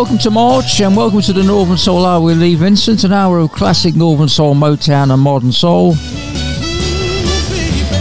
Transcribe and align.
Welcome 0.00 0.16
to 0.20 0.30
March 0.30 0.80
and 0.80 0.96
welcome 0.96 1.20
to 1.20 1.34
the 1.34 1.42
Northern 1.42 1.76
Soul 1.76 2.06
Hour 2.06 2.22
with 2.22 2.40
Lee 2.40 2.54
Vincent, 2.54 3.04
an 3.04 3.12
hour 3.12 3.38
of 3.38 3.52
classic 3.52 3.94
Northern 3.94 4.30
Soul, 4.30 4.54
Motown, 4.54 5.12
and 5.12 5.20
modern 5.20 5.52
soul. 5.52 5.94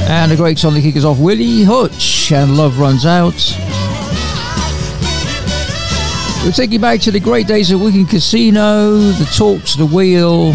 And 0.09 0.31
a 0.31 0.37
great 0.37 0.57
song 0.57 0.75
that 0.75 0.81
kicks 0.81 1.03
off 1.03 1.19
Willie 1.19 1.65
Hutch 1.65 2.31
and 2.31 2.55
Love 2.55 2.79
Runs 2.79 3.05
Out. 3.05 3.33
We'll 6.41 6.53
take 6.53 6.71
you 6.71 6.79
back 6.79 7.01
to 7.01 7.11
the 7.11 7.19
great 7.19 7.47
days 7.47 7.69
of 7.69 7.81
Wigan 7.81 8.05
Casino, 8.05 8.97
the 8.97 9.29
Torch, 9.35 9.73
the 9.73 9.85
Wheel, 9.85 10.53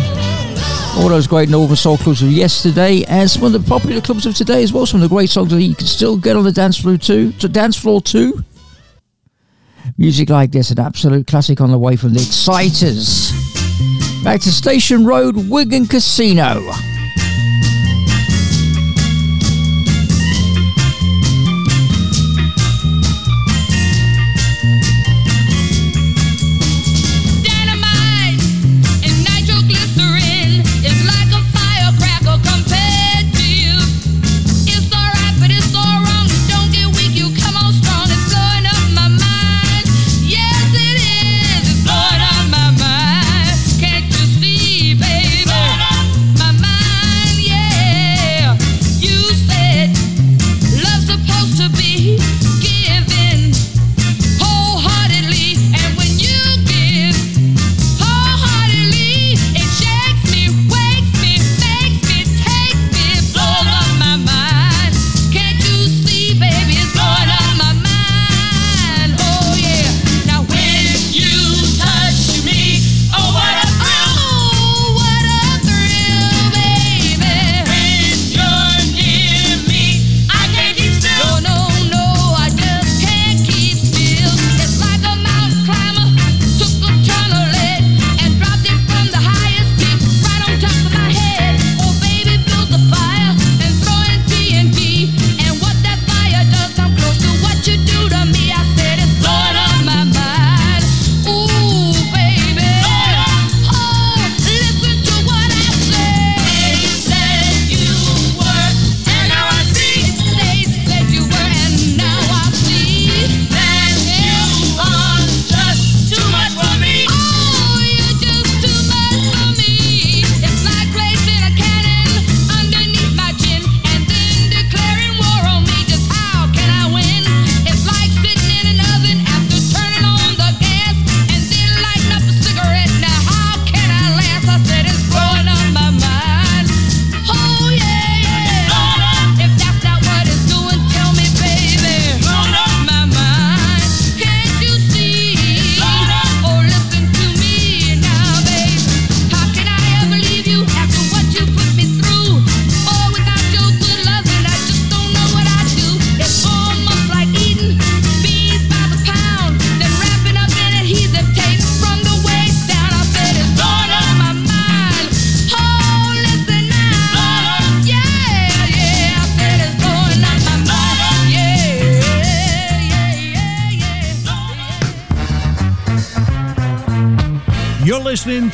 all 0.96 1.10
those 1.10 1.26
great 1.26 1.50
Northern 1.50 1.76
Soul 1.76 1.98
clubs 1.98 2.22
of 2.22 2.30
yesterday, 2.30 3.04
and 3.04 3.28
some 3.28 3.44
of 3.44 3.52
the 3.52 3.60
popular 3.60 4.00
clubs 4.00 4.24
of 4.24 4.34
today 4.34 4.62
as 4.62 4.72
well. 4.72 4.86
Some 4.86 5.02
of 5.02 5.10
the 5.10 5.14
great 5.14 5.28
songs 5.28 5.50
that 5.50 5.60
you 5.60 5.74
can 5.74 5.86
still 5.86 6.16
get 6.16 6.36
on 6.36 6.44
the 6.44 6.52
dance 6.52 6.80
floor 6.80 6.96
too. 6.96 7.32
To 7.32 7.50
dance 7.50 7.76
floor 7.76 8.00
too. 8.00 8.42
Music 9.98 10.30
like 10.30 10.50
this, 10.50 10.70
an 10.70 10.78
absolute 10.78 11.26
classic 11.26 11.60
on 11.60 11.70
the 11.70 11.78
way 11.78 11.96
from 11.96 12.12
the 12.12 12.20
Exciters. 12.20 13.32
Back 14.22 14.40
to 14.42 14.52
Station 14.52 15.04
Road, 15.04 15.36
Wigan 15.36 15.86
Casino. 15.86 16.62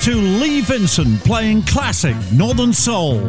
To 0.00 0.14
Lee 0.14 0.62
Vincent 0.62 1.22
playing 1.24 1.62
classic 1.62 2.16
Northern 2.32 2.72
Soul. 2.72 3.20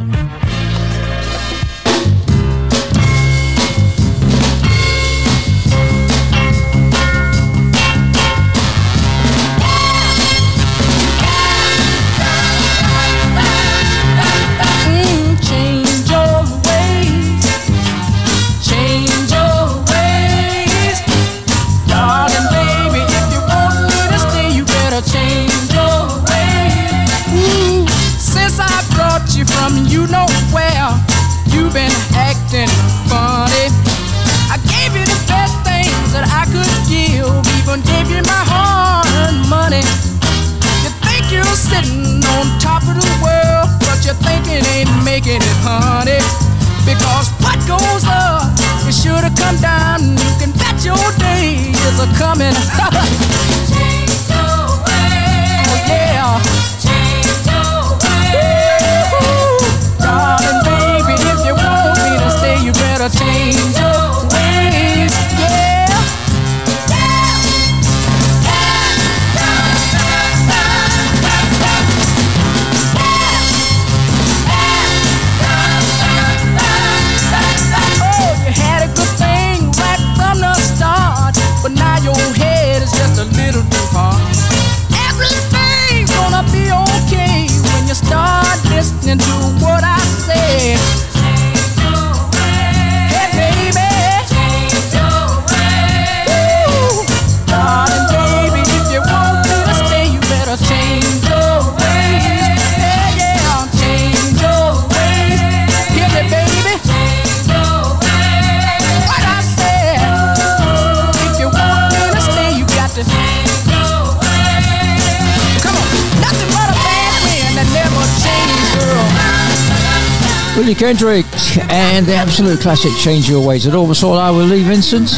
Kendrick 120.82 121.26
and 121.70 122.04
the 122.06 122.12
absolute 122.12 122.58
classic 122.58 122.90
Change 122.98 123.28
Your 123.28 123.46
Ways. 123.46 123.66
It 123.66 123.74
all 123.74 123.86
was 123.86 124.02
all 124.02 124.18
I 124.18 124.30
will 124.30 124.46
Lee 124.46 124.64
Vincent. 124.64 125.10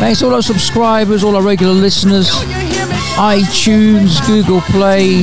Thanks 0.00 0.18
to 0.18 0.26
all 0.26 0.34
our 0.34 0.42
subscribers, 0.42 1.22
all 1.22 1.36
our 1.36 1.42
regular 1.42 1.72
listeners, 1.72 2.28
iTunes, 3.14 4.18
Google 4.26 4.60
Play. 4.62 5.22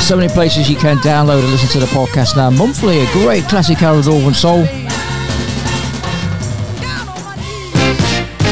So 0.00 0.16
many 0.16 0.32
places 0.32 0.70
you 0.70 0.76
can 0.76 0.96
download 1.00 1.42
and 1.42 1.50
listen 1.50 1.68
to 1.68 1.80
the 1.80 1.92
podcast 1.92 2.36
now 2.36 2.48
monthly. 2.48 3.00
A 3.02 3.12
great 3.12 3.44
classic 3.44 3.82
hour 3.82 3.98
of 3.98 4.06
Northern 4.06 4.32
Soul. 4.32 4.64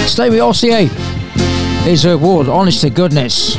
Stay 0.06 0.29
with 0.29 0.41
RCA. 0.41 0.88
Here's 1.85 2.05
Herb 2.05 2.20
Ward, 2.20 2.50
honest 2.50 2.82
to 2.82 2.91
goodness. 2.91 3.56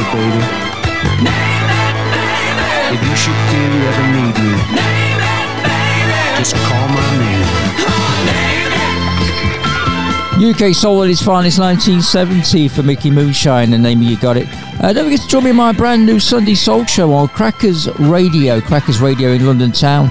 Baby. 0.00 0.40
If 2.94 3.00
you 3.02 3.16
should 3.16 3.36
feel 3.52 3.68
you 3.74 3.82
ever 3.84 4.06
need 4.16 4.34
me, 4.40 4.52
just 6.38 6.54
call 6.56 6.88
my 6.88 7.18
name. 7.18 7.42
UK 10.50 10.74
Soul 10.74 11.02
at 11.04 11.10
its 11.10 11.22
finest 11.22 11.58
1970 11.58 12.68
for 12.68 12.82
Mickey 12.82 13.10
Moonshine, 13.10 13.70
the 13.70 13.78
name 13.78 14.00
You 14.02 14.16
Got 14.16 14.38
It. 14.38 14.48
Uh, 14.80 14.92
don't 14.94 15.04
forget 15.04 15.20
to 15.20 15.28
join 15.28 15.44
me 15.44 15.50
in 15.50 15.56
my 15.56 15.72
brand 15.72 16.06
new 16.06 16.18
Sunday 16.18 16.54
Soul 16.54 16.86
show 16.86 17.12
on 17.12 17.28
Crackers 17.28 17.86
Radio, 17.98 18.62
Crackers 18.62 19.00
Radio 19.00 19.32
in 19.32 19.44
London 19.46 19.72
Town. 19.72 20.08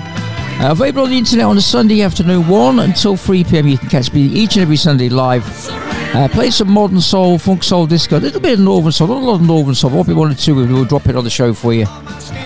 Uh, 0.62 0.72
available 0.72 1.04
on 1.04 1.10
the 1.10 1.18
internet 1.18 1.46
on 1.48 1.58
a 1.58 1.62
Sunday 1.62 2.02
afternoon, 2.02 2.48
1 2.48 2.80
until 2.80 3.18
3 3.18 3.44
pm. 3.44 3.68
You 3.68 3.80
can 3.80 3.90
catch 3.90 4.14
me 4.14 4.22
each 4.22 4.56
and 4.56 4.62
every 4.62 4.78
Sunday 4.78 5.10
live. 5.10 5.91
Uh, 6.14 6.28
play 6.28 6.52
some 6.52 6.70
modern 6.70 7.00
soul, 7.00 7.40
funk 7.40 7.64
soul, 7.64 7.88
disco, 7.88 8.18
a 8.18 8.20
little 8.20 8.42
bit 8.42 8.54
of 8.54 8.60
northern 8.60 8.92
soul, 8.92 9.08
not 9.08 9.18
a 9.18 9.26
lot 9.26 9.36
of 9.36 9.48
northern 9.48 9.74
soul. 9.74 9.92
What 9.92 10.08
we 10.08 10.14
wanted 10.14 10.38
to, 10.40 10.52
we 10.54 10.66
will 10.66 10.84
drop 10.84 11.08
it 11.08 11.16
on 11.16 11.24
the 11.24 11.30
show 11.30 11.54
for 11.54 11.74
you. 11.74 11.86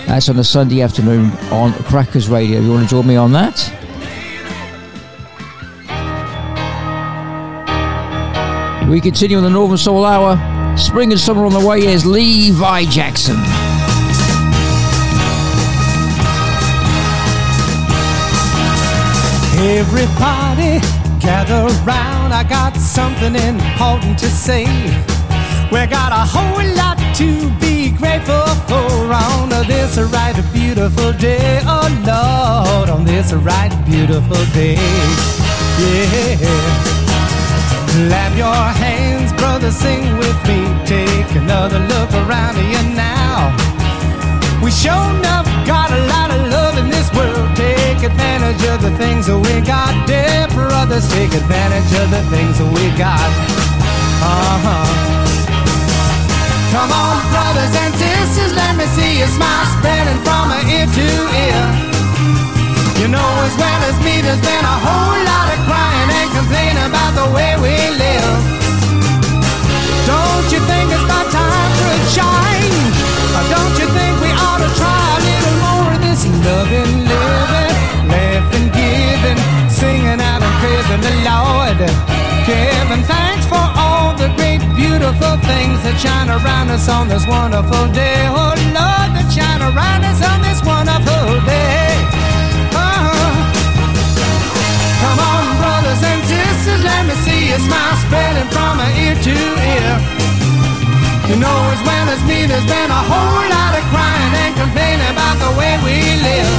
That's 0.06 0.28
on 0.28 0.38
a 0.38 0.44
Sunday 0.44 0.82
afternoon 0.82 1.32
on 1.50 1.72
Crackers 1.84 2.28
Radio. 2.28 2.60
You 2.60 2.70
want 2.70 2.88
to 2.88 2.90
join 2.94 3.06
me 3.08 3.16
on 3.16 3.32
that? 3.32 3.56
We 8.88 9.00
continue 9.00 9.36
on 9.36 9.42
the 9.42 9.50
Northern 9.50 9.78
Soul 9.78 10.04
Hour. 10.04 10.36
Spring 10.78 11.10
and 11.10 11.20
summer 11.20 11.44
on 11.44 11.52
the 11.52 11.66
way. 11.66 11.80
is 11.86 12.06
Levi 12.06 12.84
Jackson. 12.84 13.36
Everybody 19.58 21.05
gather 21.26 21.66
round, 21.82 22.32
I 22.32 22.44
got 22.44 22.76
something 22.76 23.34
important 23.34 24.16
to 24.20 24.30
say. 24.30 24.64
We 25.72 25.84
got 25.98 26.12
a 26.12 26.24
whole 26.34 26.62
lot 26.80 26.98
to 27.16 27.50
be 27.58 27.90
grateful 27.90 28.46
for 28.68 29.12
on 29.12 29.48
this 29.66 29.98
right 29.98 30.38
beautiful 30.52 31.12
day. 31.14 31.60
Oh 31.64 31.88
Lord, 32.06 32.88
on 32.90 33.04
this 33.04 33.32
right 33.32 33.74
beautiful 33.84 34.42
day. 34.54 34.78
Yeah. 35.82 36.96
Clap 37.90 38.32
your 38.38 38.62
hands, 38.84 39.32
brother, 39.32 39.72
sing 39.72 40.04
with 40.18 40.38
me. 40.46 40.60
Take 40.86 41.30
another 41.34 41.80
look 41.92 42.10
around 42.22 42.56
you 42.72 42.82
now. 42.94 43.50
We 44.62 44.70
sure 44.70 45.10
enough 45.18 45.48
got 45.66 45.85
Take 47.96 48.12
advantage 48.12 48.60
of 48.68 48.82
the 48.84 48.92
things 49.00 49.24
that 49.24 49.40
we 49.40 49.56
got. 49.64 49.88
Dear 50.04 50.44
brothers, 50.52 51.08
take 51.16 51.32
advantage 51.32 51.88
of 51.96 52.12
the 52.12 52.20
things 52.28 52.60
that 52.60 52.68
we 52.68 52.92
got. 52.92 53.24
Uh-huh. 54.20 54.84
Come 56.76 56.92
on, 56.92 57.16
brothers 57.32 57.72
and 57.72 57.96
sisters, 57.96 58.52
let 58.52 58.76
me 58.76 58.84
see 58.92 59.16
your 59.16 59.32
smile 59.32 59.64
spreading 59.80 60.20
from 60.28 60.52
ear 60.68 60.84
to 60.84 61.08
ear. 61.40 61.62
You 63.00 63.08
know 63.08 63.30
as 63.48 63.56
well 63.56 63.80
as 63.88 63.96
me, 64.04 64.20
there's 64.20 64.44
been 64.44 64.66
a 64.68 64.76
whole 64.84 65.16
lot 65.24 65.56
of 65.56 65.60
crying 65.64 66.10
and 66.20 66.28
complaining 66.36 66.84
about 66.92 67.16
the 67.16 67.32
way 67.32 67.56
we 67.64 67.80
live. 67.96 68.36
Don't 70.04 70.46
you 70.52 70.60
think 70.68 70.92
it's 70.92 71.00
about 71.00 71.32
time 71.32 71.70
for 71.80 71.88
a 71.96 72.00
change? 72.12 72.96
Or 73.40 73.44
don't 73.48 73.74
you 73.80 73.88
think 73.88 74.12
we 74.20 74.28
ought 74.36 74.60
to 74.60 74.68
try 74.76 75.00
a 75.16 75.20
little 75.24 75.56
more 75.64 75.96
of 75.96 76.00
this 76.04 76.28
loving, 76.44 76.85
beautiful 85.16 85.40
things 85.48 85.80
that 85.84 85.96
shine 85.96 86.28
around 86.28 86.68
us 86.68 86.88
on 86.88 87.08
this 87.08 87.24
wonderful 87.26 87.88
day. 87.92 88.28
Oh 88.28 88.52
Lord, 88.76 89.10
that 89.16 89.28
shine 89.32 89.62
around 89.64 90.04
us 90.04 90.20
on 90.20 90.44
this 90.44 90.60
wonderful 90.60 91.40
day. 91.48 91.88
Uh-huh. 92.76 93.32
Come 95.00 95.18
on, 95.20 95.44
brothers 95.56 96.02
and 96.04 96.20
sisters, 96.28 96.82
let 96.84 97.02
me 97.08 97.16
see 97.24 97.48
your 97.48 97.60
smile 97.64 97.96
spreading 98.04 98.48
from 98.52 98.76
ear 99.00 99.16
to 99.16 99.36
ear. 99.36 99.92
You 101.32 101.36
know 101.40 101.58
as 101.72 101.80
well 101.80 102.06
as 102.12 102.20
me, 102.28 102.44
there's 102.44 102.68
been 102.68 102.90
a 102.92 103.02
whole 103.08 103.44
lot 103.48 103.72
of 103.72 103.84
crying 103.88 104.34
and 104.44 104.52
complaining 104.52 105.10
about 105.16 105.36
the 105.40 105.52
way 105.56 105.72
we 105.80 105.96
live. 106.20 106.52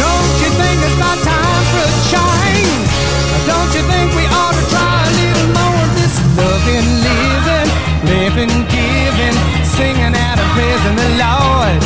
Don't 0.00 0.34
you 0.40 0.50
think 0.56 0.76
it's 0.88 0.96
about 0.96 1.20
time 1.20 1.64
for 1.68 1.84
a 1.84 1.96
change? 2.08 2.88
Don't 3.44 3.70
you 3.76 3.82
think 3.84 4.08
we 4.16 4.27
living, 8.38 8.62
giving, 8.70 9.36
singing 9.64 10.14
out 10.14 10.38
and 10.38 10.50
praising 10.54 10.96
the 10.96 11.10
Lord? 11.18 11.80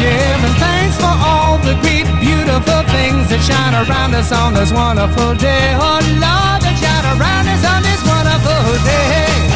Giving 0.00 0.56
thanks 0.56 0.96
for 0.96 1.12
all 1.28 1.58
the 1.58 1.74
great, 1.82 2.08
beautiful 2.20 2.82
things 2.96 3.28
that 3.28 3.40
shine 3.44 3.74
around 3.74 4.14
us 4.14 4.32
on 4.32 4.54
this 4.54 4.72
wonderful 4.72 5.34
day. 5.34 5.76
Oh 5.76 6.00
Lord, 6.16 6.60
that 6.64 6.76
shine 6.80 7.06
around 7.12 7.46
us 7.48 7.64
on 7.68 7.82
this 7.82 8.02
wonderful 8.08 8.72
day. 8.84 9.51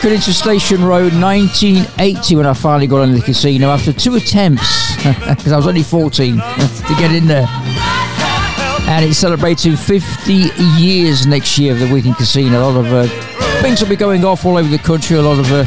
Walking 0.00 0.16
into 0.16 0.32
Station 0.32 0.82
Road 0.82 1.12
1980 1.12 2.36
when 2.36 2.46
I 2.46 2.54
finally 2.54 2.86
got 2.86 3.02
into 3.02 3.18
the 3.18 3.22
casino 3.22 3.68
after 3.68 3.92
two 3.92 4.14
attempts 4.14 4.96
because 4.96 5.52
I 5.52 5.56
was 5.58 5.66
only 5.66 5.82
14 5.82 6.36
to 6.38 6.94
get 6.98 7.12
in 7.12 7.26
there. 7.26 7.44
And 8.88 9.04
it's 9.04 9.18
celebrating 9.18 9.76
50 9.76 10.32
years 10.78 11.26
next 11.26 11.58
year 11.58 11.74
of 11.74 11.80
the 11.80 11.92
Wigan 11.92 12.14
Casino. 12.14 12.60
A 12.60 12.64
lot 12.70 12.76
of 12.78 12.90
uh, 12.90 13.60
things 13.60 13.82
will 13.82 13.90
be 13.90 13.96
going 13.96 14.24
off 14.24 14.46
all 14.46 14.56
over 14.56 14.70
the 14.70 14.78
country. 14.78 15.18
A 15.18 15.22
lot 15.22 15.38
of 15.38 15.52
uh, 15.52 15.64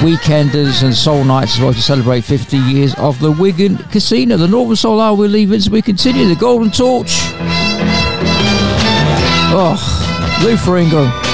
weekenders 0.00 0.82
and 0.82 0.92
soul 0.92 1.22
nights 1.22 1.54
as 1.54 1.60
well 1.60 1.72
to 1.72 1.80
celebrate 1.80 2.22
50 2.24 2.56
years 2.56 2.96
of 2.96 3.20
the 3.20 3.30
Wigan 3.30 3.76
Casino. 3.78 4.36
The 4.36 4.48
Northern 4.48 4.74
Soul 4.74 5.00
Hour 5.00 5.16
we're 5.16 5.28
leaving 5.28 5.54
as 5.54 5.70
we 5.70 5.82
continue. 5.82 6.26
The 6.26 6.34
Golden 6.34 6.72
Torch. 6.72 7.12
Oh, 9.54 10.40
Lou. 10.42 10.50
If 10.50 11.31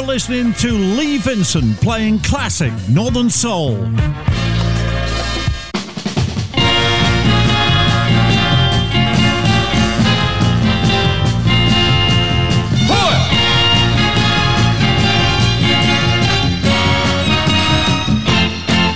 You're 0.00 0.06
listening 0.06 0.54
to 0.54 0.72
Lee 0.72 1.18
Vincent 1.18 1.78
playing 1.82 2.20
classic 2.20 2.72
Northern 2.88 3.28
Soul. 3.28 3.76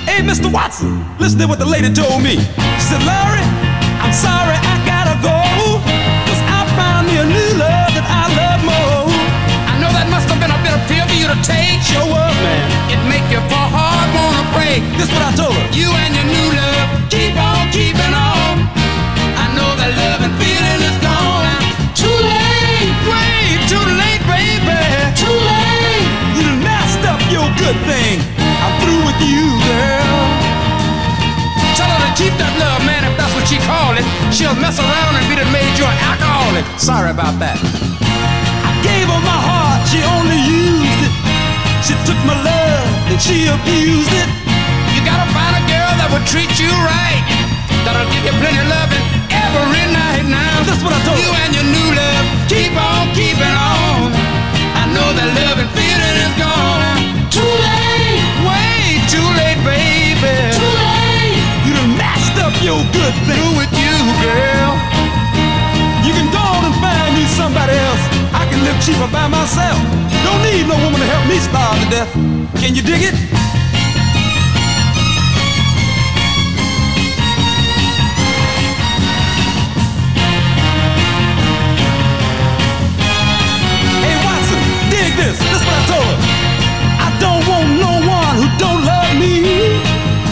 Hey, 0.06 0.22
Mr. 0.22 0.50
Watson, 0.50 1.04
listen 1.18 1.38
to 1.40 1.46
what 1.46 1.58
the 1.58 1.66
lady 1.66 1.92
told 1.92 2.22
me. 2.22 2.36
She 2.36 2.80
said, 2.80 3.04
Larry, 3.04 3.63
take. 11.42 11.80
Show 11.82 12.06
up, 12.06 12.34
man. 12.44 12.64
It 12.92 13.00
make 13.10 13.26
you 13.32 13.40
for 13.50 13.66
hard 13.76 14.08
wanna 14.14 14.44
break. 14.54 14.80
This 14.98 15.10
what 15.12 15.22
I 15.22 15.32
told 15.34 15.54
her. 15.54 15.66
You 15.74 15.90
and 15.90 16.12
your 16.14 16.28
new 16.28 16.48
love, 16.54 16.88
keep 17.10 17.34
on 17.36 17.70
keeping 17.74 18.14
on. 18.14 18.54
I 19.36 19.46
know 19.56 19.70
that 19.80 19.92
love 20.00 20.20
and 20.26 20.34
feeling 20.40 20.80
is 20.80 20.98
gone. 21.02 21.60
Too 21.96 22.08
late, 22.08 22.92
way 23.10 23.58
too 23.68 23.86
late, 24.00 24.22
baby. 24.30 24.80
Too 25.18 25.38
late. 25.50 26.08
You 26.38 26.48
messed 26.62 27.04
up 27.04 27.20
your 27.28 27.48
good 27.58 27.78
thing. 27.88 28.22
I'm 28.38 28.74
through 28.80 29.02
with 29.08 29.20
you, 29.24 29.44
girl. 29.68 30.18
Tell 31.76 31.90
her 31.90 32.00
to 32.06 32.12
keep 32.16 32.34
that 32.38 32.54
love, 32.62 32.80
man, 32.86 33.02
if 33.04 33.14
that's 33.18 33.34
what 33.34 33.44
she 33.50 33.58
call 33.66 33.92
it. 33.98 34.06
She'll 34.32 34.56
mess 34.56 34.78
around 34.78 35.14
and 35.18 35.26
be 35.28 35.36
the 35.36 35.46
made 35.50 35.74
you 35.78 35.84
an 35.84 35.98
alcoholic. 36.10 36.64
Sorry 36.78 37.10
about 37.10 37.38
that. 37.42 37.58
I 38.64 38.70
gave 38.82 39.06
her 39.10 39.22
my 39.22 39.38
heart, 39.48 39.82
she 39.90 40.00
only 40.02 40.40
used. 40.42 40.93
She 41.84 41.92
took 42.08 42.16
my 42.24 42.32
love 42.32 42.88
and 43.12 43.20
she 43.20 43.44
abused 43.44 44.08
it. 44.08 44.28
You 44.96 45.04
gotta 45.04 45.28
find 45.36 45.52
a 45.52 45.64
girl 45.68 45.92
that 46.00 46.08
will 46.08 46.24
treat 46.24 46.48
you 46.56 46.72
right. 46.80 47.20
That'll 47.84 48.08
give 48.08 48.24
you 48.24 48.32
plenty 48.40 48.56
of 48.56 48.72
loving 48.72 49.04
every 49.28 49.84
night 49.92 50.24
now. 50.24 50.64
That's 50.64 50.80
what 50.80 50.96
I 50.96 51.00
told 51.04 51.20
You 51.20 51.28
her. 51.28 51.44
and 51.44 51.52
your 51.52 51.68
new 51.68 51.88
love 51.92 52.24
keep 52.48 52.72
on 52.72 53.12
keeping 53.12 53.52
on. 53.52 54.16
I 54.80 54.88
know 54.96 55.08
that 55.12 55.28
love 55.44 55.60
and 55.60 55.68
feeling 55.76 56.16
is 56.24 56.34
gone. 56.40 56.96
Too 57.28 57.44
late, 57.44 58.24
way 58.48 59.04
too 59.12 59.28
late, 59.36 59.60
baby. 59.60 60.36
Too 60.56 60.72
late. 60.88 61.36
You 61.68 61.72
done 61.76 61.92
messed 62.00 62.40
up 62.40 62.56
your 62.64 62.80
good 62.96 63.14
thing. 63.28 63.36
Through 63.36 63.60
with 63.60 63.72
you, 63.76 63.96
girl. 64.24 64.72
You 66.00 66.16
can 66.16 66.32
go 66.32 66.40
on 66.40 66.64
and 66.64 66.76
find 66.80 67.12
me 67.12 67.28
somebody 67.28 67.76
else 67.76 68.13
live 68.64 68.80
cheaper 68.80 69.08
by 69.12 69.28
myself. 69.28 69.76
Don't 70.24 70.42
need 70.42 70.64
no 70.66 70.76
woman 70.80 70.98
to 70.98 71.06
help 71.06 71.24
me 71.28 71.36
starve 71.36 71.76
to 71.84 71.88
death. 71.92 72.10
Can 72.60 72.74
you 72.74 72.82
dig 72.82 73.02
it? 73.04 73.14
Hey 84.00 84.16
Watson, 84.24 84.60
dig 84.88 85.12
this. 85.20 85.36
This 85.36 85.62
what 85.68 85.76
I 85.76 85.84
told 85.92 86.08
her. 86.08 86.18
I 87.04 87.08
don't 87.20 87.44
want 87.44 87.68
no 87.84 87.92
one 88.16 88.34
who 88.40 88.48
don't 88.56 88.80
love 88.80 89.12
me, 89.20 89.76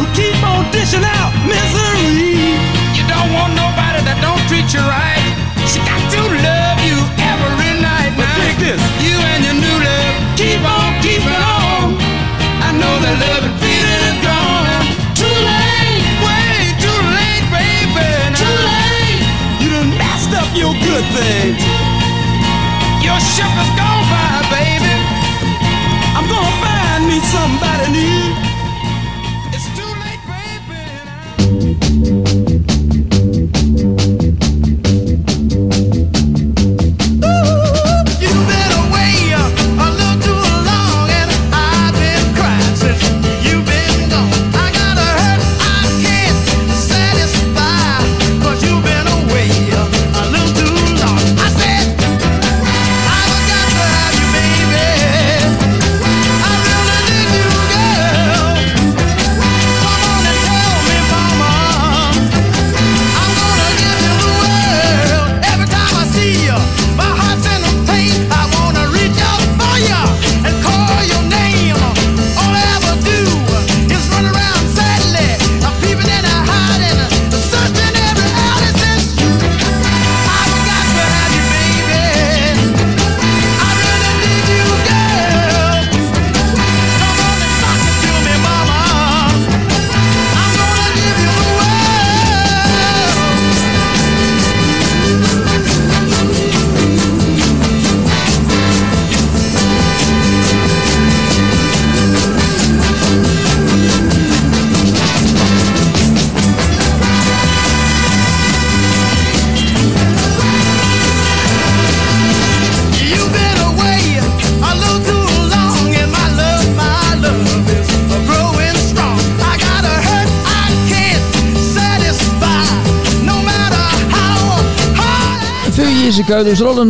who 0.01 0.05
keep 0.17 0.37
on 0.41 0.65
dishing 0.73 1.05
out 1.05 1.33
misery. 1.45 2.57
You 2.97 3.05
don't 3.13 3.31
want 3.37 3.53
nobody 3.53 4.01
that 4.09 4.19
don't 4.25 4.41
treat 4.49 4.73
you 4.73 4.81
right. 4.81 5.22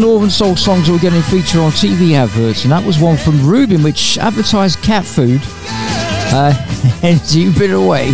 Northern 0.02 0.30
Soul 0.30 0.56
songs 0.56 0.88
that 0.88 0.92
were 0.92 0.98
getting 0.98 1.22
featured 1.22 1.60
on 1.60 1.70
TV 1.70 2.14
adverts, 2.14 2.64
and 2.64 2.72
that 2.72 2.84
was 2.84 2.98
one 2.98 3.16
from 3.16 3.46
Rubin, 3.46 3.84
which 3.84 4.18
advertised 4.18 4.82
cat 4.82 5.04
food. 5.04 5.40
Uh, 6.34 6.52
and 7.04 7.20
you've 7.32 7.56
been 7.56 7.70
away. 7.70 8.08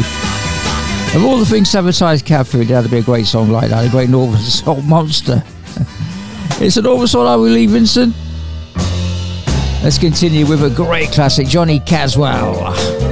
Of 1.14 1.24
all 1.24 1.38
the 1.38 1.46
things 1.46 1.72
to 1.72 1.78
advertise 1.78 2.20
cat 2.20 2.46
food, 2.46 2.68
to 2.68 2.88
be 2.90 2.98
a 2.98 3.02
great 3.02 3.26
song 3.26 3.48
like 3.48 3.70
that, 3.70 3.86
a 3.86 3.88
great 3.88 4.10
Northern 4.10 4.38
Soul 4.42 4.82
monster. 4.82 5.42
it's 6.60 6.76
a 6.76 6.82
Northern 6.82 7.06
Soul, 7.06 7.26
are 7.26 7.38
we, 7.38 7.48
Lee? 7.48 7.66
Let's 9.82 9.96
continue 9.96 10.44
with 10.44 10.62
a 10.64 10.70
great 10.70 11.10
classic, 11.10 11.46
Johnny 11.46 11.80
Caswell. 11.80 13.07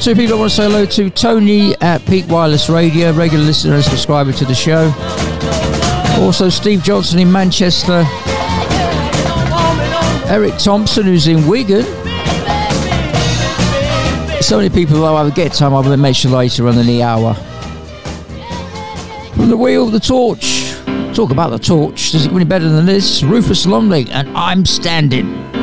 Two 0.00 0.14
people 0.14 0.36
I 0.36 0.38
want 0.38 0.50
to 0.50 0.56
say 0.56 0.64
hello 0.64 0.84
to 0.84 1.10
Tony 1.10 1.74
at 1.80 2.04
Peak 2.06 2.26
Wireless 2.28 2.68
Radio, 2.68 3.12
regular 3.12 3.44
listener 3.44 3.74
and 3.74 3.84
subscriber 3.84 4.32
to 4.32 4.44
the 4.44 4.54
show. 4.54 4.92
Also, 6.22 6.48
Steve 6.48 6.82
Johnson 6.82 7.18
in 7.18 7.32
Manchester, 7.32 8.04
Eric 10.28 10.58
Thompson, 10.58 11.04
who's 11.04 11.26
in 11.26 11.46
Wigan. 11.46 11.84
So 14.42 14.58
many 14.58 14.68
people, 14.68 15.04
I 15.04 15.22
will 15.22 15.30
get 15.30 15.52
time, 15.52 15.74
I 15.74 15.80
will 15.80 15.96
mention 15.96 16.32
later 16.32 16.68
on 16.68 16.78
in 16.78 16.86
the 16.86 17.02
hour. 17.02 17.34
From 19.34 19.48
the 19.48 19.56
wheel, 19.56 19.86
of 19.86 19.92
the 19.92 20.00
torch. 20.00 20.74
Talk 21.14 21.30
about 21.30 21.50
the 21.50 21.58
torch. 21.58 22.12
Does 22.12 22.26
it 22.26 22.28
get 22.28 22.36
any 22.36 22.44
better 22.44 22.68
than 22.68 22.86
this? 22.86 23.22
Rufus 23.22 23.66
Lumley 23.66 24.06
and 24.10 24.28
I'm 24.36 24.64
Standing. 24.64 25.57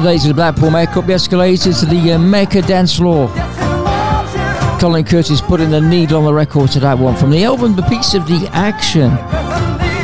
Today 0.00 0.16
to 0.16 0.28
the 0.28 0.34
Blackpool 0.34 0.70
Mecca, 0.70 1.00
up 1.00 1.06
the 1.06 1.12
escalators 1.12 1.80
to 1.80 1.84
the 1.86 2.12
uh, 2.12 2.18
Mecca 2.18 2.62
dance 2.62 2.96
floor. 2.96 3.28
Colin 4.80 5.04
Curtis 5.04 5.42
putting 5.42 5.68
the 5.68 5.78
needle 5.78 6.16
on 6.20 6.24
the 6.24 6.32
record 6.32 6.70
to 6.70 6.80
that 6.80 6.98
one 6.98 7.14
from 7.14 7.30
the 7.30 7.44
album 7.44 7.76
The 7.76 7.82
Piece 7.82 8.14
of 8.14 8.26
the 8.26 8.48
Action. 8.52 9.10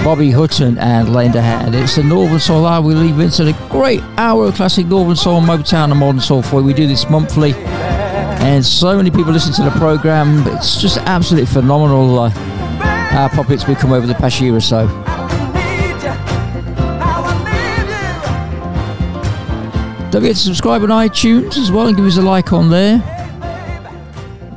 Bobby 0.04 0.30
Hutton 0.30 0.76
and 0.76 1.14
Lend 1.14 1.35
a 1.35 1.40
Hand. 1.40 1.74
It's 1.74 1.96
the 1.96 2.02
Northern 2.02 2.38
Soul 2.38 2.66
Hour. 2.66 2.82
We 2.82 2.94
leave 2.94 3.18
into 3.20 3.44
the 3.44 3.54
great 3.70 4.02
hour 4.18 4.44
of 4.44 4.56
classic 4.56 4.87
Northern 4.87 5.16
Soul, 5.16 5.40
Motown, 5.40 5.90
and 5.90 5.98
Modern 5.98 6.20
Soul 6.20 6.42
for 6.42 6.61
you. 6.61 6.66
We 6.66 6.74
do 6.74 6.87
this 6.87 7.09
monthly, 7.09 7.54
and 7.54 8.62
so 8.62 8.98
many 8.98 9.11
people 9.11 9.32
listen 9.32 9.54
to 9.54 9.62
the 9.62 9.78
program. 9.78 10.46
It's 10.48 10.78
just 10.78 10.98
absolutely 10.98 11.46
phenomenal. 11.46 12.18
Uh, 12.18 12.28
how 12.28 13.28
pop 13.28 13.48
it's 13.48 13.64
become 13.64 13.92
over 13.92 14.06
the 14.06 14.14
past 14.14 14.42
year 14.42 14.54
or 14.54 14.61
so. 14.61 15.06
Don't 20.11 20.23
forget 20.23 20.37
to 20.37 20.42
subscribe 20.42 20.83
on 20.83 20.88
iTunes 20.88 21.57
as 21.57 21.71
well 21.73 21.88
and 21.88 21.97
give 21.97 22.07
us 22.07 22.16
a 22.16 22.23
like 22.23 22.53
on 22.53 22.71
there. 22.71 23.03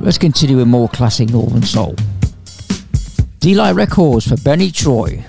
Let's 0.00 0.16
continue 0.16 0.56
with 0.56 0.68
more 0.68 0.88
classic 0.88 1.28
Northern 1.30 1.62
Soul. 1.62 1.96
De-Lite 3.40 3.74
Records 3.74 4.28
for 4.28 4.36
Benny 4.42 4.70
Troy. 4.70 5.24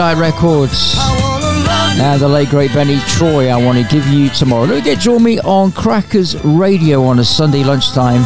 Eli 0.00 0.14
Records. 0.14 0.96
And 2.00 2.22
the 2.22 2.26
late 2.26 2.48
great 2.48 2.72
Benny 2.72 2.98
Troy, 3.00 3.50
I 3.50 3.62
want 3.62 3.76
to 3.76 3.84
give 3.94 4.06
you 4.06 4.30
tomorrow. 4.30 4.80
Don't 4.80 4.98
join 4.98 5.22
me 5.22 5.38
on 5.40 5.72
Crackers 5.72 6.42
Radio 6.42 7.04
on 7.04 7.18
a 7.18 7.24
Sunday 7.24 7.62
lunchtime. 7.62 8.22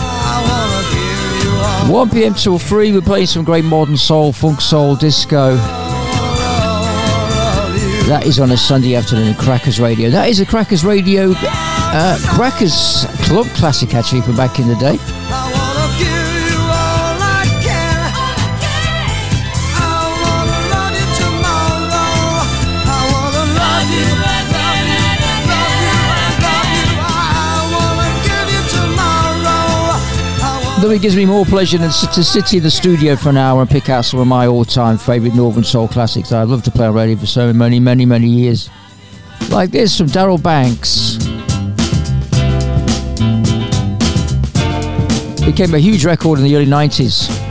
1 1.90 2.10
pm 2.10 2.34
till 2.34 2.60
3, 2.60 2.92
we're 2.92 3.00
playing 3.00 3.26
some 3.26 3.42
great 3.42 3.64
modern 3.64 3.96
soul, 3.96 4.32
funk 4.32 4.60
soul, 4.60 4.94
disco. 4.94 5.56
That 8.06 8.22
is 8.24 8.38
on 8.38 8.52
a 8.52 8.56
Sunday 8.56 8.94
afternoon 8.94 9.34
at 9.34 9.38
Crackers 9.40 9.80
Radio. 9.80 10.10
That 10.10 10.28
is 10.28 10.38
a 10.38 10.46
Crackers 10.46 10.84
Radio, 10.84 11.32
uh, 11.36 12.16
Crackers 12.36 13.04
Club 13.26 13.46
classic 13.56 13.96
actually 13.96 14.20
from 14.20 14.36
back 14.36 14.60
in 14.60 14.68
the 14.68 14.76
day. 14.76 14.96
although 30.84 30.96
it 30.96 31.00
gives 31.00 31.16
me 31.16 31.24
more 31.24 31.46
pleasure 31.46 31.78
than 31.78 31.88
to 31.88 32.22
sit 32.22 32.52
in 32.52 32.62
the 32.62 32.70
studio 32.70 33.16
for 33.16 33.30
an 33.30 33.38
hour 33.38 33.62
and 33.62 33.70
pick 33.70 33.88
out 33.88 34.04
some 34.04 34.20
of 34.20 34.26
my 34.26 34.46
all-time 34.46 34.98
favourite 34.98 35.34
Northern 35.34 35.64
Soul 35.64 35.88
classics 35.88 36.28
that 36.28 36.42
I'd 36.42 36.48
love 36.48 36.62
to 36.64 36.70
play 36.70 36.86
on 36.86 36.92
radio 36.92 37.16
for 37.16 37.24
so 37.24 37.54
many, 37.54 37.80
many, 37.80 38.04
many 38.04 38.28
years. 38.28 38.68
Like 39.48 39.70
this 39.70 39.96
from 39.96 40.08
Darrell 40.08 40.36
Banks. 40.36 41.16
Became 45.46 45.74
a 45.74 45.78
huge 45.78 46.04
record 46.04 46.38
in 46.38 46.44
the 46.44 46.54
early 46.54 46.66
90s. 46.66 47.43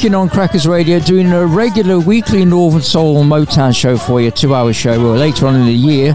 Looking 0.00 0.14
on 0.14 0.30
Crackers 0.30 0.66
Radio 0.66 0.98
doing 0.98 1.30
a 1.30 1.44
regular 1.44 2.00
weekly 2.00 2.42
Northern 2.46 2.80
Soul 2.80 3.22
Motown 3.22 3.76
show 3.76 3.98
for 3.98 4.18
you, 4.18 4.30
two 4.30 4.54
hour 4.54 4.72
show 4.72 4.98
well, 4.98 5.12
later 5.12 5.46
on 5.46 5.54
in 5.54 5.66
the 5.66 5.74
year. 5.74 6.14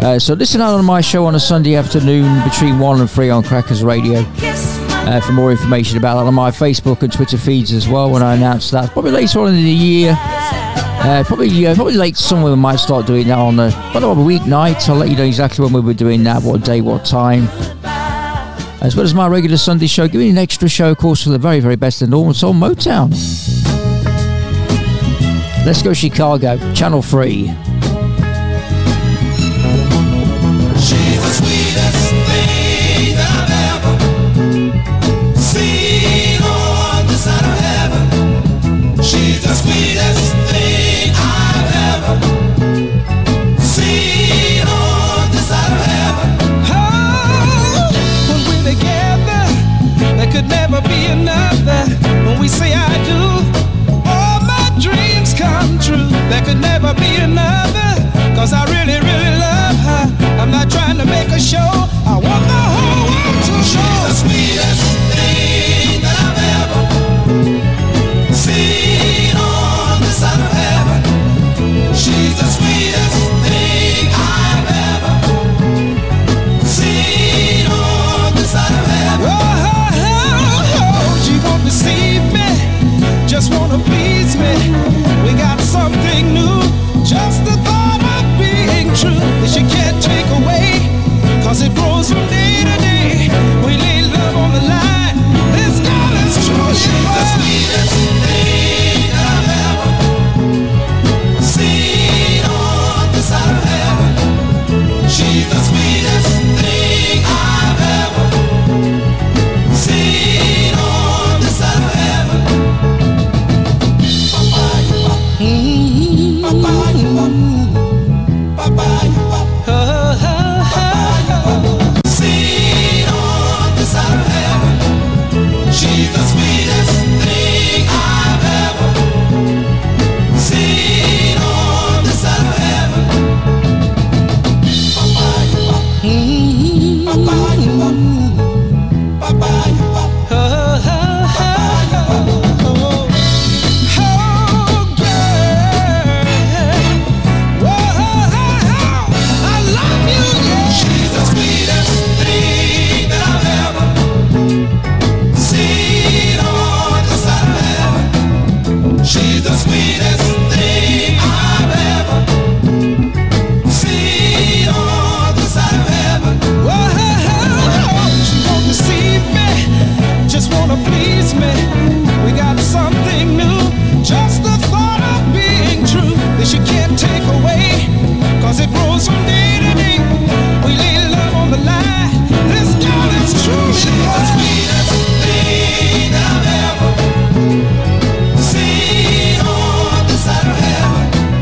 Uh, 0.00 0.18
so 0.18 0.34
listen 0.34 0.60
out 0.60 0.74
on 0.74 0.84
my 0.84 1.00
show 1.00 1.24
on 1.24 1.36
a 1.36 1.38
Sunday 1.38 1.76
afternoon 1.76 2.42
between 2.42 2.80
1 2.80 3.00
and 3.00 3.08
3 3.08 3.30
on 3.30 3.44
Crackers 3.44 3.84
Radio. 3.84 4.24
Uh, 4.26 5.20
for 5.20 5.30
more 5.30 5.52
information 5.52 5.96
about 5.96 6.16
that 6.16 6.26
on 6.26 6.34
my 6.34 6.50
Facebook 6.50 7.04
and 7.04 7.12
Twitter 7.12 7.38
feeds 7.38 7.70
as 7.72 7.86
well 7.86 8.10
when 8.10 8.20
I 8.20 8.34
announce 8.34 8.72
that. 8.72 8.90
Probably 8.90 9.12
later 9.12 9.42
on 9.42 9.54
in 9.54 9.62
the 9.62 9.70
year. 9.70 10.16
Uh, 10.18 11.22
probably 11.24 11.68
uh, 11.68 11.74
probably 11.76 11.94
late 11.94 12.16
summer 12.16 12.50
we 12.50 12.56
might 12.56 12.80
start 12.80 13.06
doing 13.06 13.28
that 13.28 13.38
on 13.38 13.60
a, 13.60 13.70
but 13.92 14.02
on 14.02 14.18
a 14.18 14.22
weeknight. 14.22 14.88
I'll 14.88 14.96
let 14.96 15.08
you 15.08 15.16
know 15.16 15.22
exactly 15.22 15.64
when 15.64 15.72
we'll 15.72 15.84
be 15.84 15.94
doing 15.94 16.24
that, 16.24 16.42
what 16.42 16.64
day, 16.64 16.80
what 16.80 17.04
time. 17.04 17.48
As 18.84 18.94
well 18.94 19.06
as 19.06 19.14
my 19.14 19.26
regular 19.26 19.56
Sunday 19.56 19.86
show, 19.86 20.06
giving 20.06 20.28
an 20.28 20.36
extra 20.36 20.68
show, 20.68 20.90
of 20.90 20.98
course, 20.98 21.24
for 21.24 21.30
the 21.30 21.38
very, 21.38 21.58
very 21.58 21.74
best 21.74 22.02
in 22.02 22.10
Northern 22.10 22.34
Soul 22.34 22.52
Motown. 22.52 23.08
Let's 25.64 25.80
go 25.80 25.94
Chicago, 25.94 26.58
Channel 26.74 27.00
3. 27.00 27.63
Could 50.34 50.48
never 50.48 50.80
be 50.82 51.06
another. 51.06 51.86
When 52.26 52.40
we 52.40 52.48
say 52.48 52.72
I 52.74 52.90
do, 53.06 53.22
all 54.04 54.40
my 54.42 54.66
dreams 54.82 55.32
come 55.32 55.78
true. 55.78 56.10
There 56.28 56.42
could 56.42 56.60
never 56.60 56.92
be 56.94 57.14
another, 57.22 57.90
cause 58.34 58.52
I 58.52 58.64
really, 58.74 58.98
really 58.98 59.32
love 59.38 59.76
her. 59.86 60.04
I'm 60.42 60.50
not 60.50 60.68
trying 60.72 60.98
to 60.98 61.06
make 61.06 61.28
a 61.28 61.38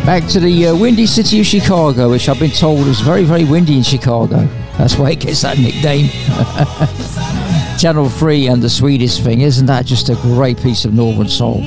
Back 0.05 0.26
to 0.30 0.40
the 0.40 0.66
uh, 0.66 0.76
windy 0.76 1.07
city 1.07 1.38
of 1.38 1.46
Chicago, 1.46 2.11
which 2.11 2.28
I've 2.28 2.40
been 2.40 2.50
told 2.50 2.88
is 2.88 3.00
very, 3.00 3.22
very 3.22 3.44
windy 3.44 3.76
in 3.76 3.84
Chicago. 3.84 4.48
That's 4.76 4.96
why 4.96 5.12
it 5.12 5.20
gets 5.20 5.42
that 5.42 5.59
nickname. 5.59 6.09
Channel 7.78 8.09
3 8.09 8.48
and 8.48 8.61
the 8.61 8.68
sweetest 8.68 9.22
thing. 9.22 9.42
Isn't 9.42 9.66
that 9.66 9.86
just 9.86 10.09
a 10.09 10.16
great 10.16 10.61
piece 10.61 10.84
of 10.84 10.92
Northern 10.92 11.28
Soul? 11.28 11.61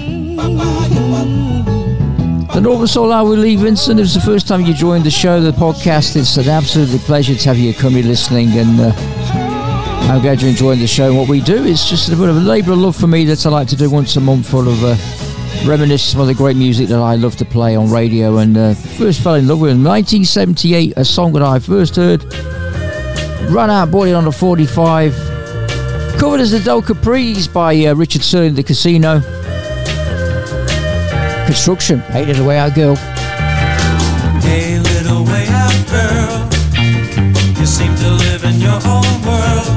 The 2.53 2.59
Northern 2.61 2.87
Soul 2.87 3.13
Hour 3.13 3.29
with 3.29 3.39
Lee 3.39 3.55
Vincent. 3.55 4.01
If 4.01 4.07
it's 4.07 4.15
the 4.15 4.19
first 4.19 4.49
time 4.49 4.65
you 4.65 4.73
joined 4.73 5.05
the 5.05 5.11
show, 5.11 5.39
the 5.39 5.51
podcast, 5.51 6.17
it's 6.17 6.35
an 6.35 6.49
absolute 6.49 6.99
pleasure 7.01 7.35
to 7.35 7.47
have 7.47 7.57
you 7.57 7.73
come 7.73 7.93
here 7.93 8.03
listening. 8.03 8.49
And 8.49 8.77
uh, 8.81 8.91
I'm 10.11 10.21
glad 10.21 10.41
you're 10.41 10.51
enjoying 10.51 10.79
the 10.79 10.87
show. 10.87 11.07
And 11.07 11.17
what 11.17 11.29
we 11.29 11.39
do 11.39 11.63
is 11.63 11.85
just 11.85 12.09
a 12.09 12.17
bit 12.17 12.27
of 12.27 12.35
a 12.35 12.41
labour 12.41 12.73
of 12.73 12.79
love 12.79 12.97
for 12.97 13.07
me 13.07 13.23
that 13.25 13.45
I 13.45 13.49
like 13.49 13.69
to 13.69 13.77
do 13.77 13.89
once 13.89 14.17
a 14.17 14.21
month, 14.21 14.49
full 14.49 14.67
of 14.67 14.83
uh, 14.83 14.97
reminisce 15.63 16.03
some 16.03 16.21
of 16.21 16.27
the 16.27 16.33
great 16.33 16.57
music 16.57 16.87
that 16.89 16.99
I 16.99 17.15
love 17.15 17.35
to 17.37 17.45
play 17.45 17.75
on 17.75 17.91
radio. 17.91 18.37
And 18.37 18.57
uh, 18.57 18.73
first 18.73 19.21
fell 19.21 19.35
in 19.35 19.47
love 19.47 19.59
with 19.59 19.71
in 19.71 19.83
1978, 19.83 20.93
a 20.97 21.05
song 21.05 21.33
that 21.33 21.43
I 21.43 21.59
first 21.59 21.95
heard. 21.95 22.23
Run 23.51 23.69
Out, 23.69 23.91
bought 23.91 24.07
it 24.07 24.13
on 24.13 24.25
the 24.25 24.31
45. 24.31 25.13
Covered 26.19 26.39
as 26.39 26.51
the 26.51 26.59
Del 26.59 26.81
Caprice 26.81 27.47
by 27.47 27.75
uh, 27.85 27.93
Richard 27.93 28.23
Sterling, 28.23 28.55
The 28.55 28.63
Casino. 28.63 29.21
Construction, 31.45 31.99
hated 31.99 32.37
the 32.37 32.43
way 32.43 32.59
I 32.59 32.69
go. 32.69 32.95
Hey, 34.41 34.79
little 34.79 35.23
way 35.25 35.45
out 35.49 35.75
girl, 35.91 36.49
you 37.59 37.65
seem 37.65 37.93
to 37.95 38.11
live 38.11 38.43
in 38.45 38.59
your 38.59 38.79
own 38.87 39.13
world. 39.27 39.67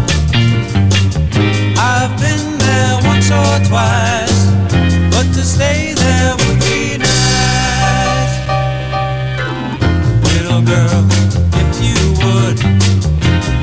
I've 1.77 2.15
been 2.19 2.59
there 2.59 2.99
once 3.05 3.31
or 3.31 3.69
twice, 3.69 4.38
but 5.19 5.35
to 5.35 5.43
stay 5.43 5.95
there 5.95 6.33
would 6.37 6.61
be 6.61 6.97
nice. 6.97 8.35
Little 10.31 10.63
girl, 10.63 11.01
if 11.61 11.71
you 11.87 11.99
would, 12.21 12.59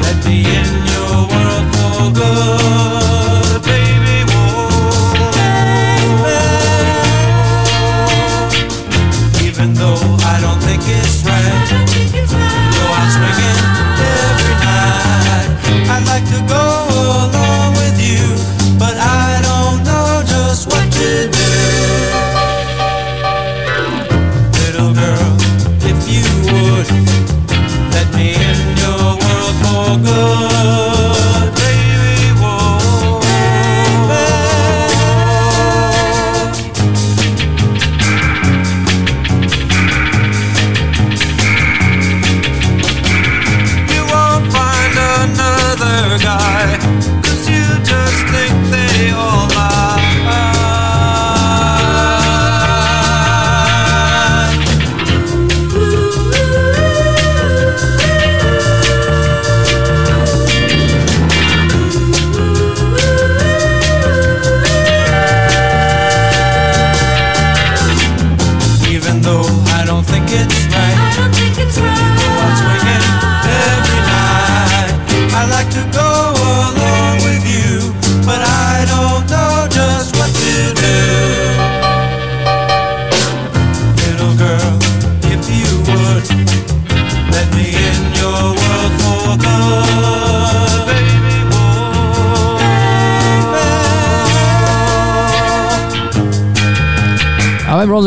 let 0.03 0.18
me 0.26 0.38
in 0.60 0.72
your 0.91 1.16
world 1.32 1.68
for 1.95 2.12
good. 2.20 2.64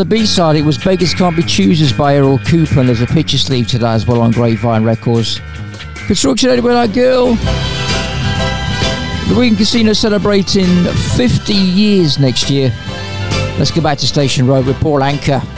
Side, 0.08 0.56
it 0.56 0.62
was 0.62 0.78
Beggars 0.78 1.12
Can't 1.12 1.36
Be 1.36 1.42
Choosers 1.42 1.92
by 1.92 2.16
Errol 2.16 2.38
Cooper, 2.38 2.80
and 2.80 2.88
there's 2.88 3.02
a 3.02 3.06
picture 3.06 3.36
sleeve 3.36 3.68
to 3.68 3.78
that 3.78 3.94
as 3.94 4.06
well 4.06 4.22
on 4.22 4.30
Grapevine 4.30 4.82
Records. 4.82 5.38
Construction 6.06 6.48
Anywhere 6.48 6.72
That 6.72 6.94
Girl. 6.94 7.34
The 9.28 9.38
Wigan 9.38 9.56
Casino 9.56 9.92
celebrating 9.92 10.66
50 11.16 11.52
years 11.52 12.18
next 12.18 12.48
year. 12.48 12.72
Let's 13.58 13.70
go 13.70 13.82
back 13.82 13.98
to 13.98 14.06
Station 14.06 14.46
Road 14.46 14.66
with 14.66 14.80
Paul 14.80 15.00
Anka. 15.00 15.57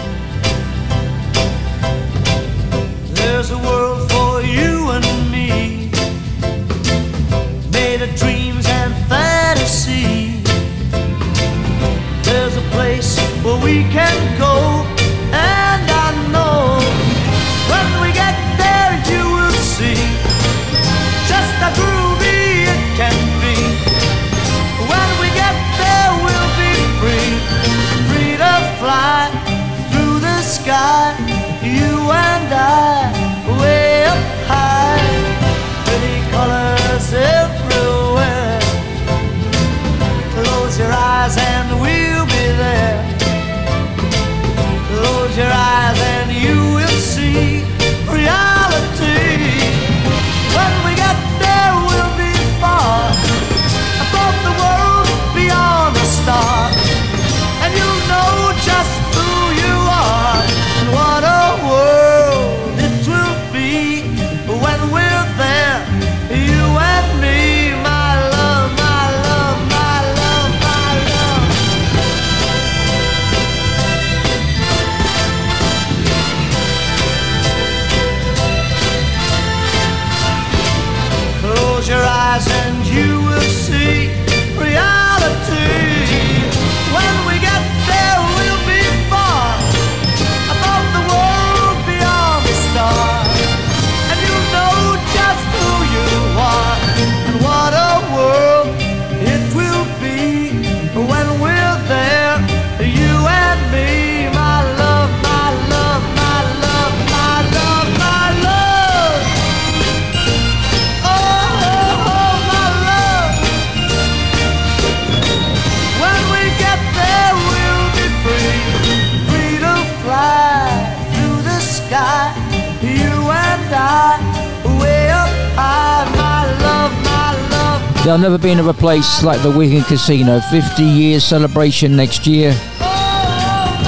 There'll 128.02 128.18
never 128.18 128.38
be 128.38 128.50
another 128.50 128.72
place 128.72 129.22
like 129.22 129.42
the 129.42 129.50
Wigan 129.50 129.82
Casino. 129.84 130.40
50 130.40 130.82
years 130.82 131.22
celebration 131.22 131.96
next 131.96 132.26
year. 132.26 132.52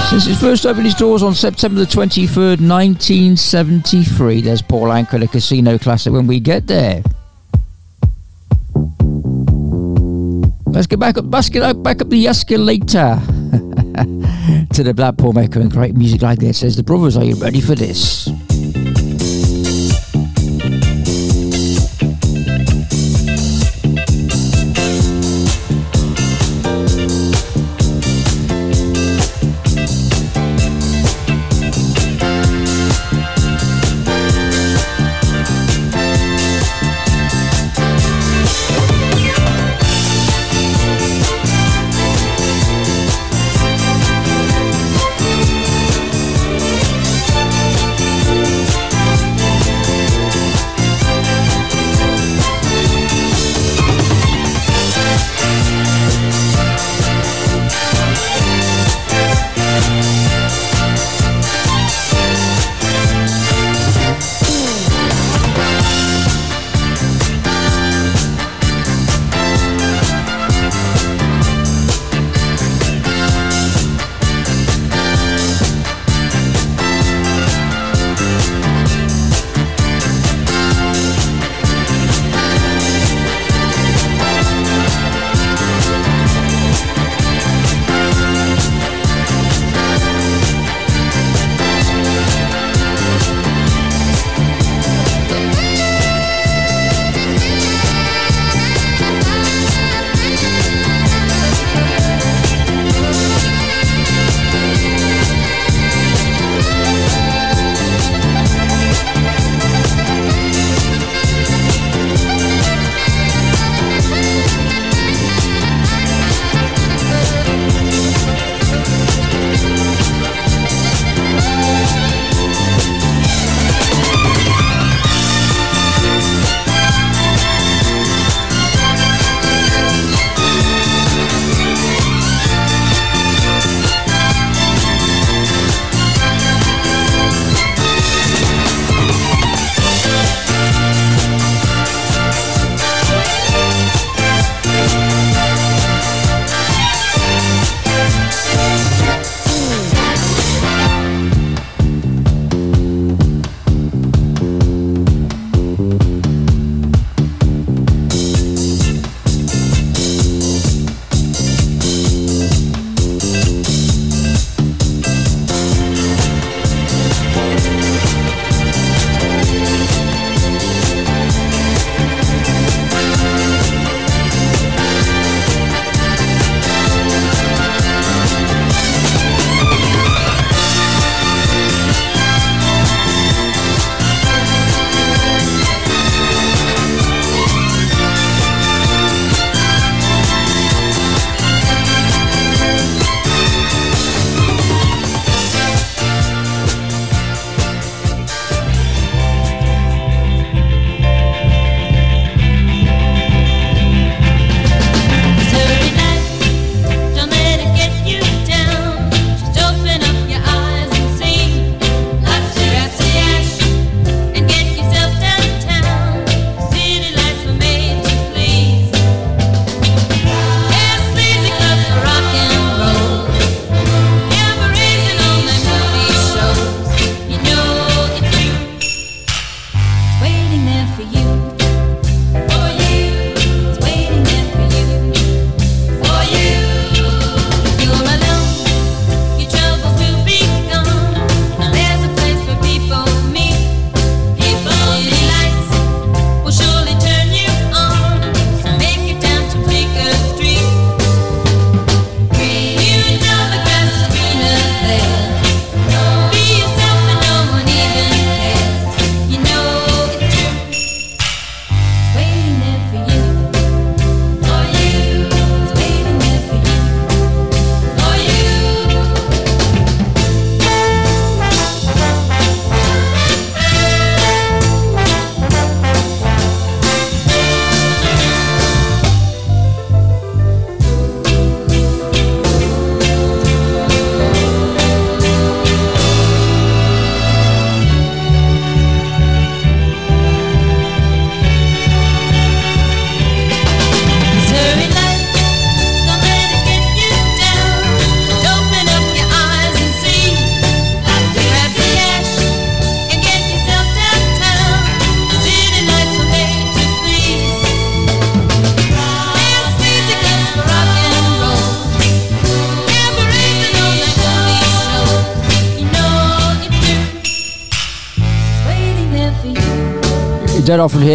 Since 0.09 0.27
it 0.27 0.35
first 0.35 0.67
opened 0.67 0.85
its 0.85 0.95
doors 0.95 1.23
on 1.23 1.33
September 1.33 1.79
the 1.79 1.87
23rd, 1.87 2.61
1973. 2.61 4.41
There's 4.41 4.61
Paul 4.61 4.89
Anka, 4.89 5.19
the 5.19 5.27
Casino 5.27 5.79
Classic, 5.79 6.13
when 6.13 6.27
we 6.27 6.39
get 6.39 6.67
there. 6.67 7.01
Let's 10.67 10.85
get 10.85 10.99
back 10.99 11.17
up, 11.17 11.31
get 11.31 11.63
up, 11.63 11.81
back 11.81 11.99
up 11.99 12.09
the 12.09 12.27
escalator 12.27 13.19
to 14.73 14.83
the 14.83 14.93
Blackpool 14.95 15.33
Mecca 15.33 15.59
and 15.59 15.71
great 15.71 15.95
music 15.95 16.21
like 16.21 16.37
this. 16.37 16.59
Says 16.59 16.75
the 16.75 16.83
brothers, 16.83 17.17
are 17.17 17.23
you 17.23 17.35
ready 17.35 17.61
for 17.61 17.73
this? 17.73 18.29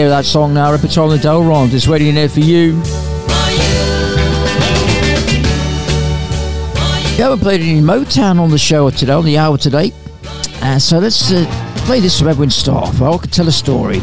hear 0.08 0.16
that 0.16 0.24
song 0.24 0.54
now, 0.54 0.72
Repertoire 0.72 1.04
on 1.04 1.10
the 1.10 1.18
Delrond. 1.18 1.74
It's 1.74 1.86
ready 1.86 2.08
in 2.08 2.14
there 2.14 2.30
for 2.30 2.40
you. 2.40 2.76
We 7.12 7.22
haven't 7.22 7.40
played 7.40 7.60
any 7.60 7.80
Motown 7.82 8.40
on 8.40 8.50
the 8.50 8.58
show 8.58 8.88
today, 8.88 9.12
on 9.12 9.26
the 9.26 9.36
hour 9.36 9.58
today. 9.58 9.92
Uh, 10.62 10.78
so 10.78 10.98
let's 10.98 11.30
uh, 11.30 11.44
play 11.84 12.00
this 12.00 12.18
from 12.18 12.28
Edwin 12.28 12.48
Starr. 12.48 12.86
I 12.86 13.18
could 13.18 13.32
tell 13.32 13.48
a 13.48 13.52
story. 13.52 14.00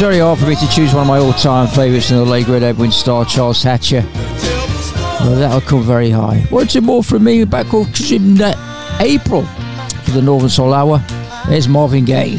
It's 0.00 0.06
very 0.06 0.20
hard 0.20 0.38
for 0.38 0.46
me 0.46 0.56
to 0.56 0.66
choose 0.68 0.94
one 0.94 1.02
of 1.02 1.08
my 1.08 1.18
all-time 1.18 1.68
favourites 1.68 2.10
in 2.10 2.16
the 2.16 2.24
late 2.24 2.46
great 2.46 2.62
Edwin 2.62 2.90
Starr, 2.90 3.26
Charles 3.26 3.62
Hatcher. 3.62 4.02
Well, 5.20 5.36
that'll 5.36 5.60
come 5.60 5.82
very 5.82 6.08
high. 6.08 6.42
Wanted 6.50 6.84
more 6.84 7.04
from 7.04 7.24
me 7.24 7.44
back 7.44 7.66
in 8.10 8.40
uh, 8.40 8.96
April 8.98 9.42
for 9.44 10.12
the 10.12 10.22
Northern 10.22 10.48
Soul 10.48 10.72
Hour. 10.72 11.04
There's 11.48 11.68
Marvin 11.68 12.06
Gaye. 12.06 12.38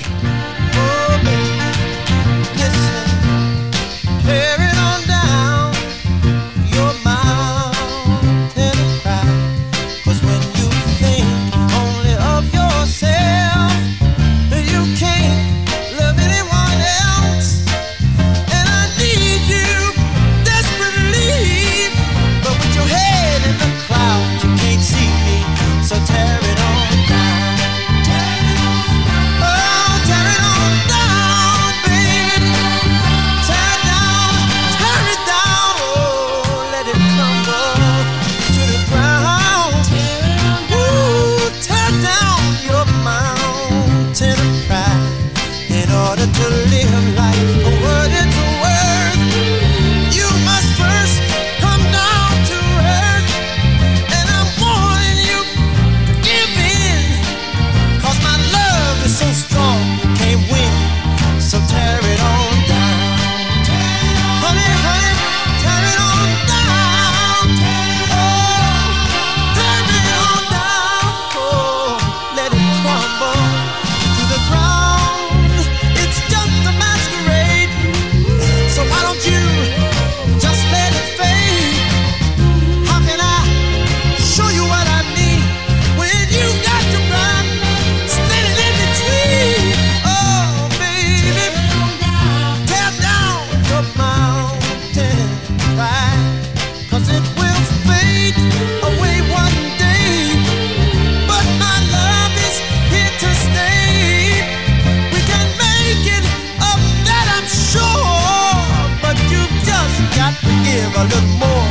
more. 111.39 111.67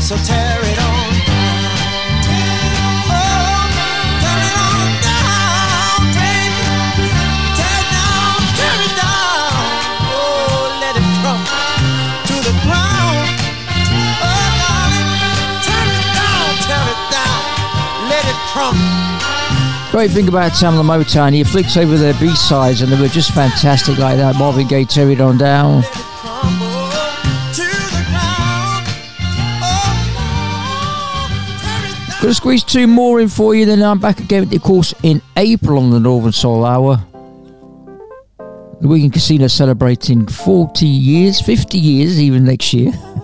So 0.00 0.16
tear 0.16 0.58
it 0.64 0.78
on 0.78 1.10
down. 1.26 1.66
Oh, 3.10 3.68
tear 4.22 4.38
it 4.38 4.96
down. 5.02 6.00
Tear 7.54 7.78
it 7.80 7.88
down, 7.94 8.38
tear 8.58 8.78
it 8.86 8.94
down. 8.98 9.54
Oh, 10.10 10.78
let 10.82 10.94
it 10.96 11.06
crumble 11.20 11.62
to 12.26 12.36
the 12.48 12.54
ground. 12.64 13.28
Oh, 14.24 14.88
tear 15.66 15.86
it 16.00 16.08
down, 16.16 16.48
tear 16.66 16.84
it 16.90 17.00
down. 17.12 17.40
Let 18.10 18.24
it 18.26 18.38
crumble. 18.52 18.90
Great 19.90 20.12
thing 20.12 20.28
about 20.28 20.52
Tamla 20.52 20.84
Motown, 20.84 21.32
he 21.34 21.42
flicks 21.42 21.76
over 21.76 21.96
their 21.96 22.14
B-sides 22.14 22.80
and 22.80 22.92
they 22.92 23.00
were 23.00 23.08
just 23.08 23.32
fantastic 23.32 23.98
like 23.98 24.16
that. 24.18 24.36
Marvin 24.36 24.68
Gaye, 24.68 24.84
Tear 24.84 25.10
It 25.10 25.20
On 25.20 25.36
Down, 25.36 25.82
Going 32.20 32.32
to 32.32 32.34
squeeze 32.34 32.62
two 32.62 32.86
more 32.86 33.18
in 33.18 33.30
for 33.30 33.54
you, 33.54 33.64
then 33.64 33.82
I'm 33.82 33.98
back 33.98 34.20
again, 34.20 34.42
of 34.54 34.62
course, 34.62 34.92
in 35.02 35.22
April 35.38 35.82
on 35.82 35.90
the 35.90 35.98
Northern 35.98 36.32
Soul 36.32 36.66
Hour. 36.66 37.02
The 38.82 38.88
Wigan 38.88 39.10
Casino 39.10 39.46
celebrating 39.46 40.26
40 40.26 40.86
years, 40.86 41.40
50 41.40 41.78
years 41.78 42.20
even 42.20 42.44
next 42.44 42.74
year. 42.74 42.90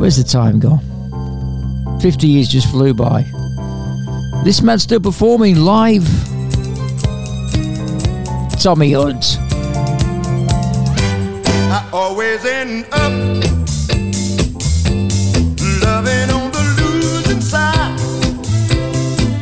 Where's 0.00 0.16
the 0.16 0.24
time 0.26 0.58
gone? 0.58 0.80
50 2.00 2.26
years 2.26 2.48
just 2.48 2.70
flew 2.70 2.94
by. 2.94 3.26
This 4.42 4.62
man's 4.62 4.84
still 4.84 5.00
performing 5.00 5.56
live. 5.56 6.08
Tommy 8.58 8.92
Hunt. 8.92 9.36
I 11.70 11.86
always 11.92 12.42
end 12.46 12.86
up 12.92 13.43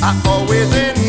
I 0.05 0.21
always 0.27 0.67
within. 0.67 1.02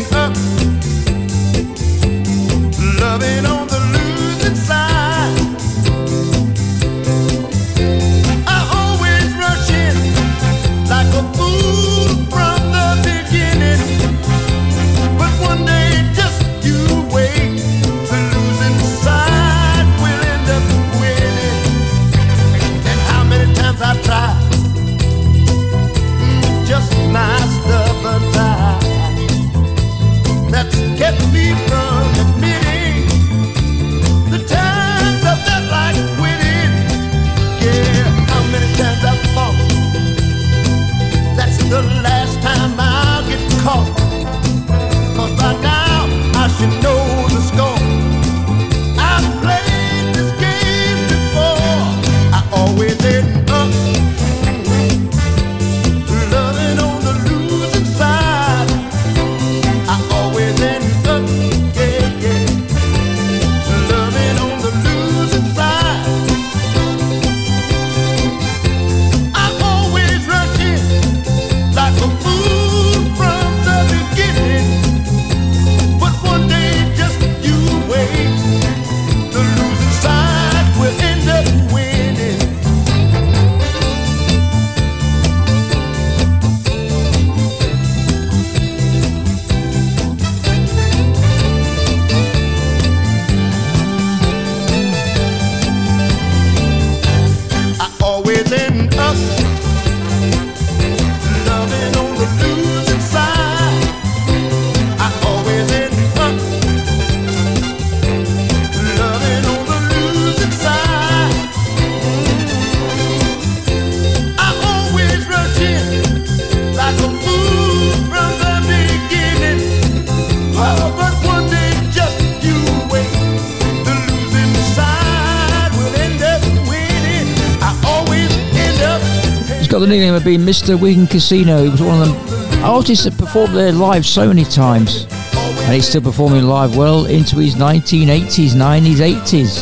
been 130.24 130.40
Mr. 130.40 130.80
Wigan 130.80 131.06
Casino. 131.06 131.64
He 131.64 131.68
was 131.68 131.82
one 131.82 132.00
of 132.00 132.08
the 132.08 132.62
artists 132.64 133.04
that 133.04 133.18
performed 133.18 133.54
there 133.54 133.72
live 133.72 134.06
so 134.06 134.28
many 134.28 134.44
times. 134.44 135.06
And 135.34 135.74
he's 135.74 135.86
still 135.86 136.00
performing 136.00 136.44
live 136.44 136.76
well 136.76 137.04
into 137.04 137.36
his 137.36 137.56
1980s, 137.56 138.52
90s, 138.52 139.20
80s. 139.20 139.60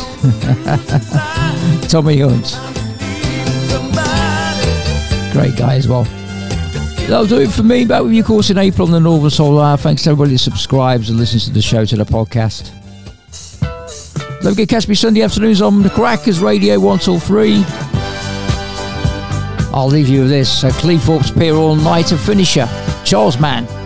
Tommy 1.89 2.19
Hunt. 2.19 2.57
Great 5.33 5.57
guy 5.57 5.75
as 5.75 5.87
well. 5.87 6.05
That'll 7.07 7.25
do 7.25 7.41
it 7.41 7.51
for 7.51 7.63
me. 7.63 7.83
Back 7.83 8.03
with 8.03 8.13
you, 8.13 8.21
of 8.21 8.27
course, 8.27 8.49
in 8.49 8.57
April 8.57 8.87
on 8.87 8.93
the 8.93 9.01
Northern 9.01 9.29
Soul 9.29 9.59
Hour. 9.59 9.75
Thanks 9.75 10.03
to 10.03 10.11
everybody 10.11 10.31
that 10.31 10.39
subscribes 10.39 11.09
and 11.09 11.19
listens 11.19 11.43
to 11.45 11.51
the 11.51 11.61
show, 11.61 11.83
to 11.83 11.97
the 11.97 12.05
podcast. 12.05 12.71
Don't 14.41 14.53
forget, 14.53 14.69
catch 14.69 14.87
me 14.87 14.95
Sunday 14.95 15.23
afternoons 15.23 15.61
on 15.61 15.83
the 15.83 15.89
Crackers 15.89 16.39
Radio 16.39 16.79
1 16.79 16.99
till 16.99 17.19
3. 17.19 17.65
I'll 19.73 19.87
leave 19.87 20.07
you 20.07 20.21
with 20.21 20.29
this. 20.29 20.63
Uh, 20.63 20.69
Cleethorpes 20.71 21.37
Pier 21.37 21.55
All 21.55 21.75
Nighter 21.75 22.17
Finisher, 22.17 22.67
Charles 23.03 23.39
Mann. 23.39 23.82